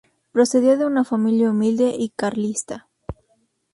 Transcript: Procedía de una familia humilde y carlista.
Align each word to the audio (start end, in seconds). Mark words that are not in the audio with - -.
Procedía 0.31 0.77
de 0.77 0.85
una 0.87 1.03
familia 1.05 1.51
humilde 1.51 1.93
y 1.95 2.09
carlista. 2.09 2.89